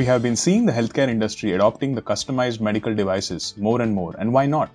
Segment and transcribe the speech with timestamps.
[0.00, 4.14] We have been seeing the healthcare industry adopting the customized medical devices more and more,
[4.18, 4.70] and why not?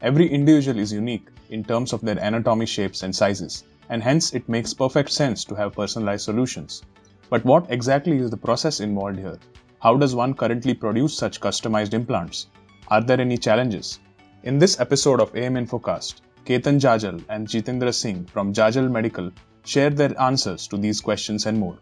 [0.00, 4.48] Every individual is unique in terms of their anatomy, shapes, and sizes, and hence it
[4.48, 6.82] makes perfect sense to have personalized solutions.
[7.28, 9.38] But what exactly is the process involved here?
[9.80, 12.46] How does one currently produce such customized implants?
[12.88, 14.00] Are there any challenges?
[14.44, 19.30] In this episode of AM Infocast, Ketan Jajal and Jitendra Singh from Jajal Medical
[19.62, 21.76] share their answers to these questions and more.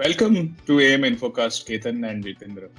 [0.00, 2.70] Welcome to AM Infocast, Ketan and Jitendra.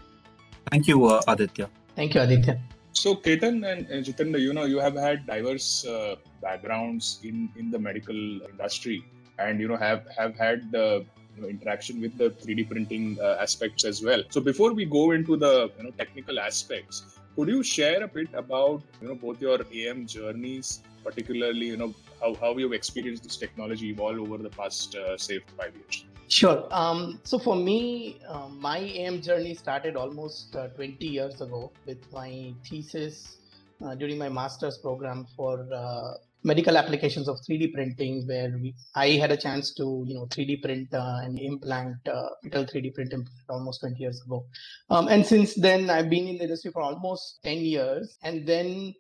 [0.72, 1.70] Thank you, uh, Aditya.
[1.96, 2.60] Thank you, Aditya.
[2.94, 7.78] So, Ketan and Jitendra, you know, you have had diverse uh, backgrounds in, in the
[7.78, 9.06] medical industry
[9.38, 11.02] and, you know, have, have had uh,
[11.36, 14.24] you know, interaction with the 3D printing uh, aspects as well.
[14.30, 18.30] So, before we go into the you know, technical aspects, could you share a bit
[18.34, 23.38] about, you know, both your AM journeys, particularly, you know, how, how you've experienced this
[23.38, 26.06] technology evolve over the past, uh, say, five years?
[26.32, 26.66] Sure.
[26.72, 32.10] Um, so for me, uh, my AM journey started almost uh, 20 years ago with
[32.14, 33.36] my thesis
[33.84, 39.10] uh, during my master's program for uh, medical applications of 3D printing, where we, I
[39.10, 43.12] had a chance to, you know, 3D print uh, an implant, uh, metal 3D print
[43.12, 44.46] implant almost 20 years ago.
[44.90, 48.18] Um, and since then, I've been in the industry for almost 10 years.
[48.24, 48.96] And then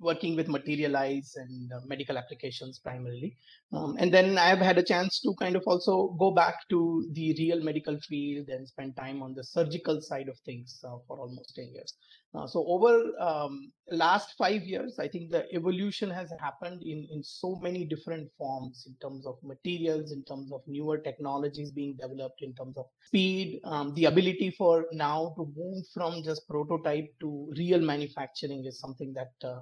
[0.00, 3.36] working with Materialise and medical applications primarily
[3.72, 7.34] um, and then i've had a chance to kind of also go back to the
[7.38, 11.54] real medical field and spend time on the surgical side of things uh, for almost
[11.54, 11.94] 10 years.
[12.34, 17.22] Uh, so over um, last five years i think the evolution has happened in in
[17.22, 22.42] so many different forms in terms of materials in terms of newer technologies being developed
[22.42, 27.50] in terms of speed um, the ability for now to move from just prototype to
[27.56, 29.60] real manufacturing is something that uh,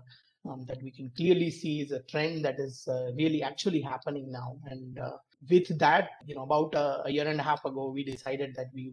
[0.48, 4.30] um, that we can clearly see is a trend that is uh, really actually happening
[4.30, 4.56] now.
[4.66, 5.16] And uh,
[5.50, 8.66] with that you know about a, a, year and a half ago we decided that
[8.74, 8.92] we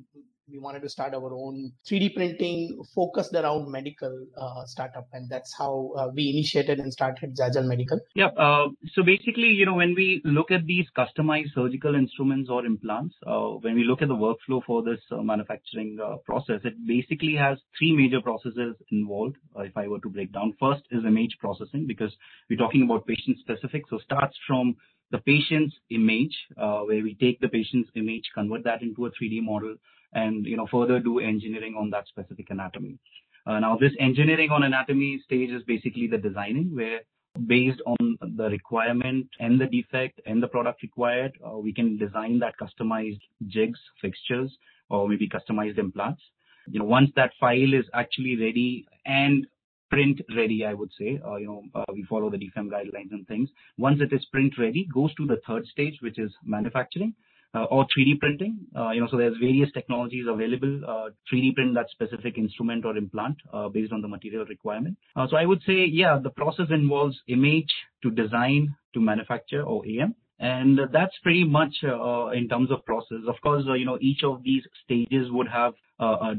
[0.50, 5.54] we wanted to start our own 3D printing focused around medical uh, startup, and that's
[5.58, 8.00] how uh, we initiated and started Jajal Medical.
[8.16, 8.28] Yeah.
[8.28, 13.16] Uh, so basically, you know, when we look at these customized surgical instruments or implants,
[13.26, 17.36] uh, when we look at the workflow for this uh, manufacturing uh, process, it basically
[17.36, 19.38] has three major processes involved.
[19.58, 22.12] if I were to break down, first is image processing because
[22.50, 23.84] we're talking about patient specific.
[23.90, 24.75] So starts from
[25.13, 29.75] the patient's image, where we take the patient's image, convert that into a 3D model
[30.13, 32.97] and you know further do engineering on that specific anatomy.
[33.46, 37.01] Uh, now this engineering on anatomy stage is basically the designing where
[37.47, 42.40] based on the requirement and the defect and the product required, uh, we can design
[42.40, 44.51] that customized jigs, fixtures,
[44.90, 46.22] or maybe customized implants.
[46.68, 49.47] You know, once that file is actually ready and
[49.90, 53.28] print ready, I would say, uh, you know, uh, we follow the DFAM guidelines and
[53.28, 53.50] things.
[53.78, 57.14] Once it is print ready, goes to the third stage, which is manufacturing
[57.56, 58.58] uh, or 3D printing.
[58.76, 60.82] Uh, you know, so there's various technologies available.
[60.88, 64.98] Uh, 3D print that specific instrument or implant uh, based on the material requirement.
[65.16, 69.86] Uh, so I would say, yeah, the process involves image to design to manufacture or
[69.86, 70.16] AM.
[70.40, 73.20] And that's pretty much in terms of process.
[73.28, 75.74] Of course, you know, each of these stages would have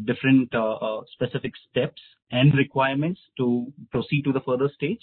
[0.04, 0.52] different
[1.14, 5.02] specific steps and requirements to proceed to the further stage.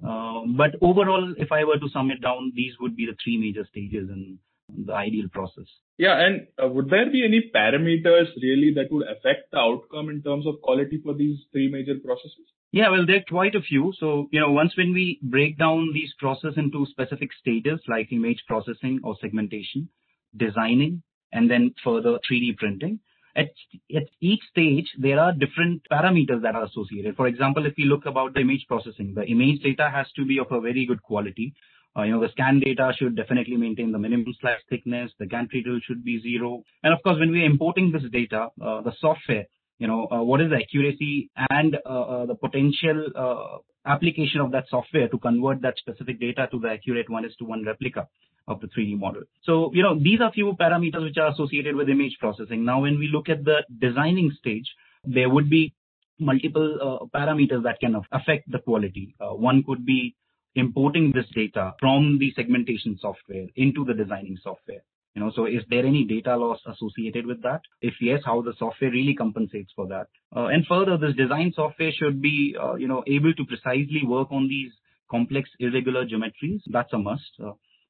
[0.00, 3.66] but overall, if I were to sum it down, these would be the three major
[3.70, 4.38] stages in
[4.86, 5.64] the ideal process.
[5.96, 10.22] Yeah, and uh, would there be any parameters really that would affect the outcome in
[10.22, 12.46] terms of quality for these three major processes?
[12.70, 13.92] Yeah, well, there are quite a few.
[13.98, 18.44] So, you know, once when we break down these processes into specific stages like image
[18.46, 19.88] processing or segmentation,
[20.36, 21.02] designing,
[21.32, 23.00] and then further 3D printing,
[23.38, 23.50] at,
[23.94, 27.16] at each stage, there are different parameters that are associated.
[27.16, 30.38] For example, if we look about the image processing, the image data has to be
[30.38, 31.54] of a very good quality.
[31.96, 35.10] Uh, you know, the scan data should definitely maintain the minimum slice thickness.
[35.18, 36.62] The gantry tilt should be zero.
[36.82, 39.46] And of course, when we're importing this data, uh, the software,
[39.78, 43.58] you know, uh, what is the accuracy and uh, uh, the potential uh,
[43.88, 47.44] application of that software to convert that specific data to the accurate one is to
[47.44, 48.06] one replica
[48.48, 49.22] of the 3D model.
[49.42, 52.64] So, you know, these are few parameters which are associated with image processing.
[52.64, 54.66] Now, when we look at the designing stage,
[55.04, 55.74] there would be
[56.18, 59.14] multiple parameters that can affect the quality.
[59.20, 60.16] one could be
[60.54, 64.82] importing this data from the segmentation software into the designing software.
[65.14, 67.62] You know, so is there any data loss associated with that?
[67.80, 70.06] If yes, how the software really compensates for that?
[70.34, 74.28] Uh, and further, this design software should be, uh, you know, able to precisely work
[74.30, 74.70] on these
[75.10, 76.60] complex irregular geometries.
[76.66, 77.32] That's a must.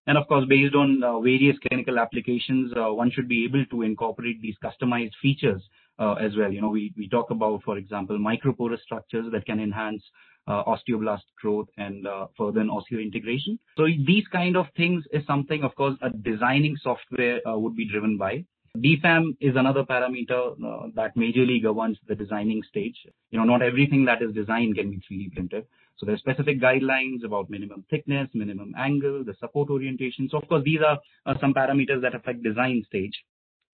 [0.08, 3.82] And of course, based on uh, various clinical applications, uh, one should be able to
[3.82, 5.62] incorporate these customized features
[5.98, 6.50] uh, as well.
[6.50, 10.02] You know, we, talk about, for example, microporous structures that can enhance
[10.48, 12.06] osteoblast growth and
[12.38, 13.58] further osseointegration.
[13.76, 18.16] So these kind of things is something, of course, a designing software would be driven
[18.16, 18.46] by.
[18.82, 22.96] DFAM is another parameter uh, that majorly governs the designing stage.
[23.30, 25.66] You know, not everything that is designed can be 3D printed.
[25.96, 30.28] So there are specific guidelines about minimum thickness, minimum angle, the support orientation.
[30.30, 33.14] So of course, these are uh, some parameters that affect design stage.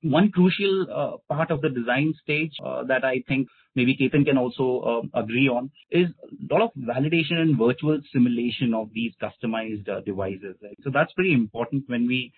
[0.04, 4.36] One crucial uh, part of the design stage uh, that I think maybe Ketan can
[4.36, 4.66] also
[5.14, 10.00] uh, agree on is a lot of validation and virtual simulation of these customized uh,
[10.00, 10.56] devices.
[10.82, 12.34] So that's pretty important when we,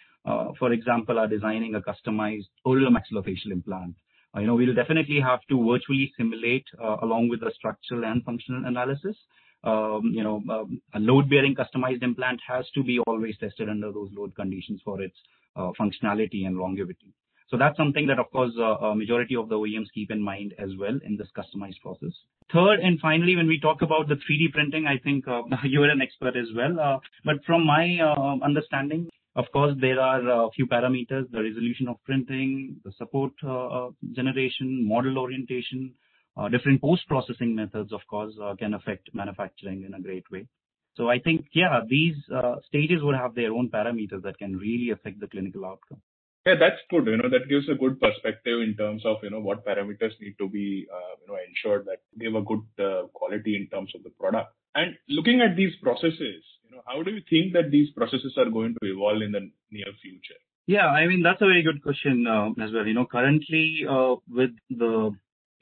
[0.61, 3.97] for example, are designing a customized oral maxillofacial implant.
[4.37, 6.67] You know, we'll definitely have to virtually simulate
[7.03, 9.17] along with the structural and functional analysis.
[9.65, 14.11] Um, you know, um, a load-bearing customized implant has to be always tested under those
[14.17, 15.17] load conditions for its
[15.57, 17.13] functionality and longevity.
[17.49, 20.55] So that's something that, of course, uh, a majority of the OEMs keep in mind
[20.59, 22.13] as well in this customized process.
[22.53, 26.03] Third, and finally, when we talk about the 3D printing, I think uh, you're an
[26.03, 26.81] expert as well.
[26.81, 31.87] Uh, but from my uh, understanding, of course, there are a few parameters, the resolution
[31.89, 35.93] of printing, the support uh, uh, generation, model orientation,
[36.51, 40.47] different post-processing methods, of course, can affect manufacturing in a great way.
[40.95, 42.17] So I think, yeah, these
[42.67, 46.01] stages would have their own parameters that can really affect the clinical outcome.
[46.47, 47.07] Yeah, that's good.
[47.07, 50.37] You know, that gives a good perspective in terms of, you know, what parameters need
[50.39, 54.05] to be, uh, you know, ensured that give a good uh, quality in terms of
[54.05, 54.55] the product.
[54.77, 58.49] And looking at these processes, you know, how do you think that these processes are
[58.49, 60.39] going to evolve in the near future?
[60.69, 62.87] Yeah, I mean, that's a very good question uh, as well.
[62.87, 65.11] You know, currently, uh, with the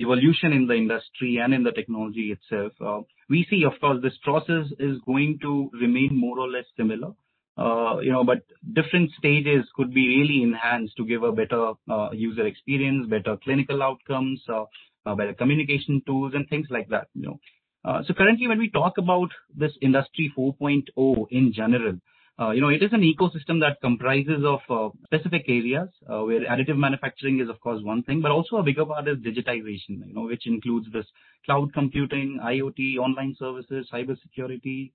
[0.00, 3.00] evolution in the industry and in the technology itself, uh,
[3.31, 7.12] we see, of course, this process is going to remain more or less similar.
[7.56, 8.42] Uh, you know, but
[8.72, 13.80] different stages could be really enhanced to give a better uh, user experience, better clinical
[13.80, 17.06] outcomes, uh, better communication tools, and things like that.
[17.14, 17.38] You
[17.84, 21.94] know, so currently when we talk about this industry 4.0 in general,
[22.40, 26.40] uh, you know, it is an ecosystem that comprises of uh, specific areas uh, where
[26.40, 30.12] additive manufacturing is, of course, one thing, but also a bigger part is digitization, you
[30.12, 31.06] know, which includes this
[31.46, 34.90] cloud computing, IoT, online services, cybersecurity,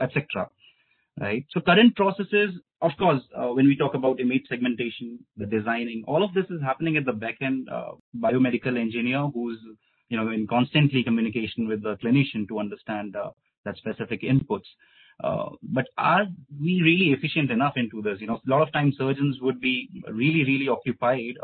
[0.00, 0.48] etc
[1.20, 1.44] right?
[1.50, 2.50] So current processes,
[2.80, 6.60] of course, uh, when we talk about image segmentation, the designing, all of this is
[6.62, 7.68] happening at the back end.
[7.68, 9.58] Uh, biomedical engineer who's
[10.08, 13.30] you know in constantly communication with the clinician to understand uh,
[13.64, 14.66] that specific inputs.
[15.62, 16.24] But are
[16.60, 18.18] we really efficient enough into this?
[18.20, 21.34] You know, a lot of times surgeons would be really, really occupied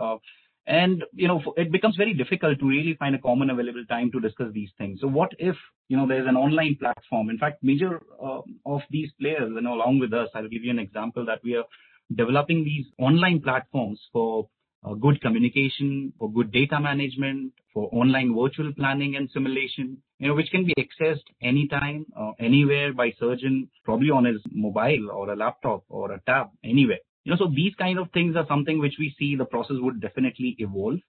[0.68, 4.52] you know it becomes very difficult to really find a common available time to discuss
[4.52, 5.00] these things.
[5.00, 5.56] So what if
[5.88, 7.30] you know there's an online platform?
[7.30, 10.70] In fact major uh, of these players you know along with us i'll give you
[10.70, 11.64] an example that we are
[12.14, 14.48] developing these online platforms for
[14.84, 20.34] uh, good communication for good data management for online virtual planning and simulation you know
[20.34, 25.36] which can be accessed anytime uh, anywhere by surgeon probably on his mobile or a
[25.36, 28.94] laptop or a tab anywhere you know, so these kind of things are something which
[29.00, 31.00] we see the process would definitely evolve.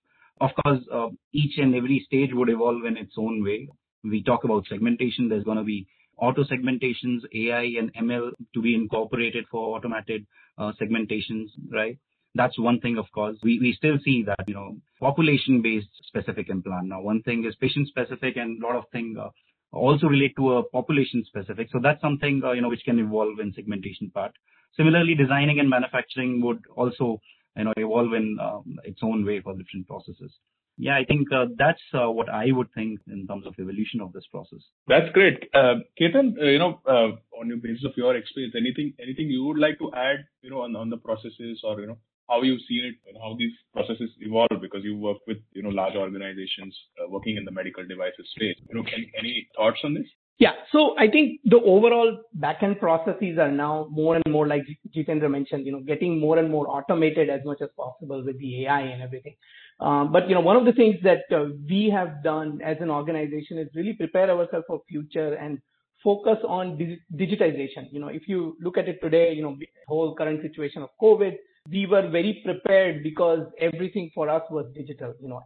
[0.41, 3.69] Of course, uh, each and every stage would evolve in its own way.
[4.03, 5.29] We talk about segmentation.
[5.29, 5.85] There's going to be
[6.17, 10.25] auto segmentations, AI and ML to be incorporated for automated
[10.57, 11.99] uh, segmentations, right?
[12.33, 13.37] That's one thing, of course.
[13.43, 16.88] We, we still see that, you know, population based specific implant.
[16.88, 19.29] Now, one thing is patient specific and a lot of things uh,
[19.71, 21.69] also relate to a population specific.
[21.71, 24.31] So that's something, uh, you know, which can evolve in segmentation part.
[24.75, 27.21] Similarly, designing and manufacturing would also
[27.55, 30.31] you know evolve in um, its own way for different processes.
[30.79, 34.13] Yeah, I think uh, that's uh, what I would think in terms of evolution of
[34.13, 34.59] this process.
[34.88, 36.38] That's great, uh, Ketan.
[36.39, 39.79] Uh, you know, uh, on the basis of your experience, anything anything you would like
[39.79, 41.97] to add, you know, on the processes or you know
[42.29, 45.69] how you've seen it and how these processes evolve because you work with you know
[45.69, 48.57] large organizations uh, working in the medical devices space.
[48.69, 48.86] You know,
[49.17, 50.07] any thoughts on this?
[50.39, 50.51] Yeah.
[50.72, 54.63] So I think the overall backend processes are now more and more like
[54.96, 58.65] Jitendra mentioned, you know, getting more and more automated as much as possible with the
[58.65, 59.36] AI and everything.
[59.79, 62.91] Um, but you know, one of the things that uh, we have done as an
[62.91, 65.60] organization is really prepare ourselves for future and
[66.03, 66.77] focus on
[67.15, 67.88] digitization.
[67.91, 71.36] You know, if you look at it today, you know, whole current situation of COVID,
[71.69, 75.13] we were very prepared because everything for us was digital.
[75.19, 75.41] You know,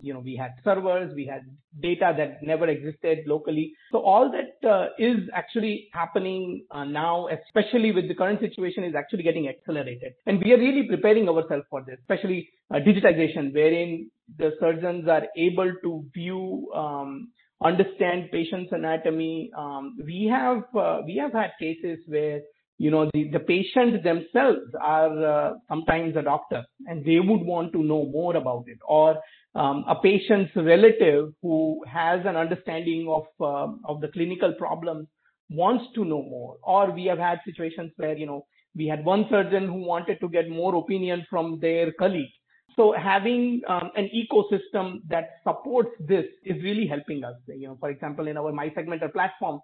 [0.00, 1.42] you know, we had servers, we had
[1.80, 3.72] data that never existed locally.
[3.90, 8.94] So all that uh, is actually happening uh, now, especially with the current situation, is
[8.94, 10.12] actually getting accelerated.
[10.26, 15.24] And we are really preparing ourselves for this, especially uh, digitization, wherein the surgeons are
[15.36, 16.70] able to view.
[16.74, 17.28] Um,
[17.62, 19.50] understand patient's anatomy.
[19.56, 22.40] Um, we have uh, we have had cases where
[22.78, 27.72] you know the, the patients themselves are uh, sometimes a doctor and they would want
[27.72, 28.78] to know more about it.
[28.86, 29.20] Or
[29.54, 35.06] um, a patient's relative who has an understanding of uh, of the clinical problem
[35.50, 36.56] wants to know more.
[36.62, 40.28] Or we have had situations where you know we had one surgeon who wanted to
[40.28, 42.32] get more opinion from their colleague.
[42.76, 47.34] So having um, an ecosystem that supports this is really helping us.
[47.46, 49.60] You know, for example, in our MySegmenter platform,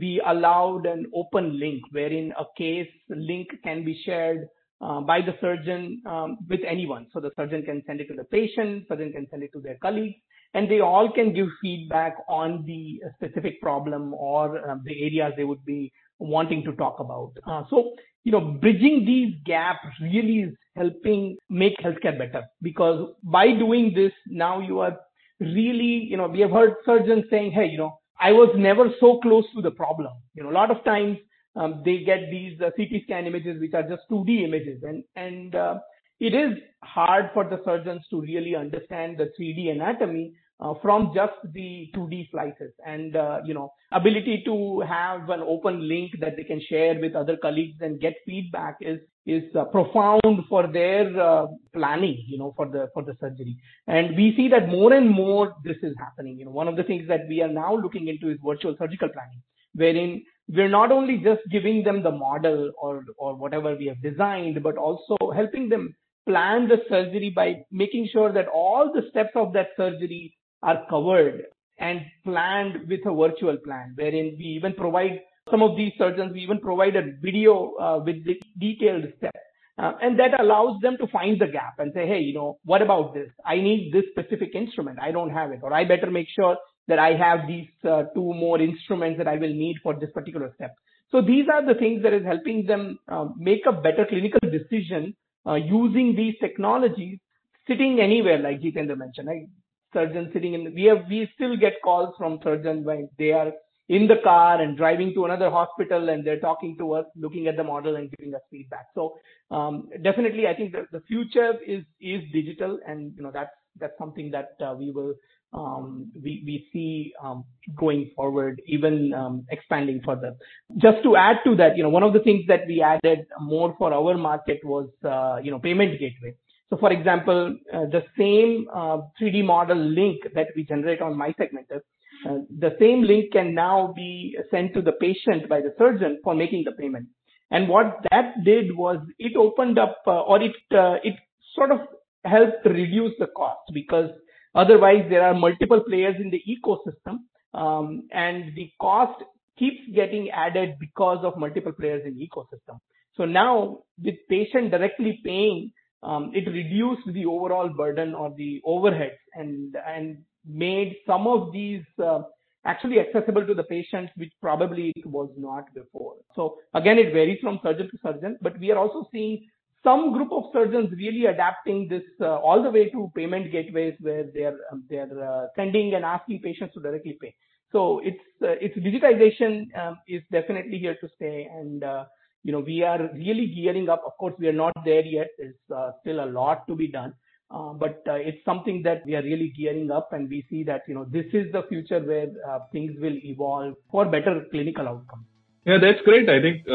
[0.00, 4.48] we allowed an open link wherein a case link can be shared
[4.80, 7.06] uh, by the surgeon um, with anyone.
[7.12, 9.76] So the surgeon can send it to the patient, surgeon can send it to their
[9.76, 10.16] colleagues,
[10.54, 15.44] and they all can give feedback on the specific problem or um, the areas they
[15.44, 17.32] would be wanting to talk about.
[17.46, 17.94] Uh, so,
[18.24, 24.12] you know, bridging these gaps really is helping make healthcare better because by doing this,
[24.26, 24.96] now you are
[25.40, 29.18] really, you know, we have heard surgeons saying, hey, you know, I was never so
[29.20, 30.12] close to the problem.
[30.34, 31.18] You know, a lot of times
[31.56, 35.54] um, they get these uh, CT scan images which are just 2D images, and and
[35.54, 35.78] uh,
[36.20, 40.34] it is hard for the surgeons to really understand the 3D anatomy
[40.80, 42.72] from just the 2D slices.
[42.86, 47.14] And, uh, you know, ability to have an open link that they can share with
[47.14, 52.52] other colleagues and get feedback is, is uh, profound for their uh, planning, you know,
[52.56, 53.56] for the, for the surgery.
[53.86, 56.38] And we see that more and more this is happening.
[56.38, 59.08] You know, one of the things that we are now looking into is virtual surgical
[59.08, 59.42] planning,
[59.74, 64.62] wherein we're not only just giving them the model or, or whatever we have designed,
[64.62, 65.94] but also helping them
[66.26, 71.44] plan the surgery by making sure that all the steps of that surgery are covered
[71.78, 76.40] and planned with a virtual plan, wherein we even provide some of these surgeons, we
[76.40, 79.38] even provide a video uh, with the detailed steps.
[79.78, 82.82] Uh, and that allows them to find the gap and say, hey, you know, what
[82.82, 83.28] about this?
[83.44, 84.98] I need this specific instrument.
[85.00, 85.60] I don't have it.
[85.62, 86.56] Or I better make sure
[86.88, 90.52] that I have these uh, two more instruments that I will need for this particular
[90.54, 90.74] step.
[91.10, 95.14] So these are the things that is helping them uh, make a better clinical decision
[95.46, 97.18] uh, using these technologies
[97.66, 99.28] sitting anywhere, like Jitendra mentioned.
[99.28, 99.46] Right?
[99.92, 103.52] Surgeons sitting in, we have, we still get calls from surgeons when they are
[103.88, 107.56] in the car and driving to another hospital and they're talking to us, looking at
[107.56, 108.86] the model and giving us feedback.
[108.94, 109.14] So
[109.50, 113.98] um, definitely, I think that the future is is digital, and you know that's that's
[113.98, 115.14] something that uh, we will
[115.52, 117.44] um, we we see um,
[117.76, 120.34] going forward, even um, expanding further.
[120.78, 123.74] Just to add to that, you know, one of the things that we added more
[123.76, 126.34] for our market was uh, you know payment gateway.
[126.72, 131.80] So for example, uh, the same uh, 3D model link that we generate on MySegmenter,
[132.26, 136.34] uh, the same link can now be sent to the patient by the surgeon for
[136.34, 137.08] making the payment.
[137.50, 141.16] And what that did was it opened up uh, or it uh, it
[141.54, 141.80] sort of
[142.24, 144.08] helped reduce the cost because
[144.54, 147.18] otherwise there are multiple players in the ecosystem
[147.52, 149.22] um, and the cost
[149.58, 152.78] keeps getting added because of multiple players in the ecosystem.
[153.18, 159.18] So now with patient directly paying um, it reduced the overall burden or the overheads
[159.34, 162.22] and and made some of these uh,
[162.64, 166.14] actually accessible to the patients, which probably it was not before.
[166.34, 169.48] So again, it varies from surgeon to surgeon, but we are also seeing
[169.82, 174.24] some group of surgeons really adapting this uh, all the way to payment gateways where
[174.32, 177.34] they're um, they're uh, sending and asking patients to directly pay.
[177.72, 182.04] So it's uh, it's digitization um, is definitely here to stay, and uh,
[182.44, 184.02] you know, we are really gearing up.
[184.04, 185.28] Of course, we are not there yet.
[185.38, 187.14] There's uh, still a lot to be done.
[187.50, 190.82] Uh, but uh, it's something that we are really gearing up and we see that,
[190.88, 192.28] you know, this is the future where
[192.72, 195.26] things will evolve for better clinical outcomes.
[195.66, 196.28] Yeah, that's great.
[196.30, 196.66] I think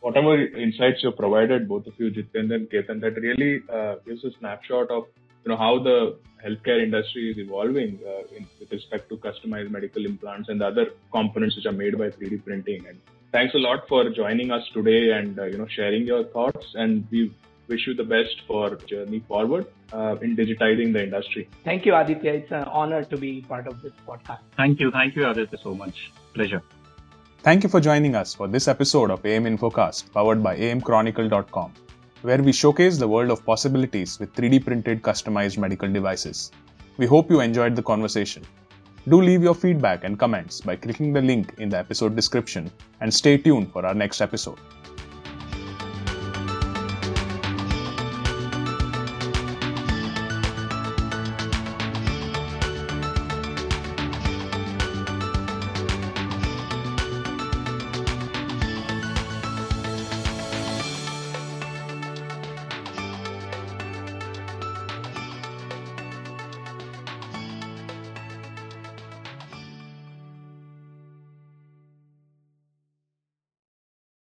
[0.00, 3.62] whatever insights you provided, both of you, Jitendra and Ketan, that really
[4.06, 5.04] gives a snapshot of,
[5.44, 7.98] you know, how the healthcare industry is evolving
[8.34, 12.08] in, with respect to customized medical implants and the other components which are made by
[12.08, 12.86] 3D printing.
[12.88, 12.98] And
[13.34, 17.06] thanks a lot for joining us today and uh, you know sharing your thoughts and
[17.10, 17.22] we
[17.68, 21.48] wish you the best for journey forward uh, in digitizing the industry.
[21.64, 22.32] Thank you aditya.
[22.40, 24.42] It's an honor to be part of this podcast.
[24.56, 24.90] Thank you.
[24.90, 26.12] Thank you aditya so much.
[26.34, 26.62] Pleasure.
[27.42, 31.72] Thank you for joining us for this episode of am infocast powered by amchronicle.com
[32.22, 36.52] where we showcase the world of possibilities with 3d printed customized medical devices.
[36.98, 38.46] We hope you enjoyed the conversation
[39.08, 42.70] do leave your feedback and comments by clicking the link in the episode description
[43.00, 44.58] and stay tuned for our next episode.